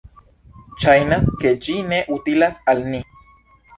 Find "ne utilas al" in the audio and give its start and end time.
1.93-2.83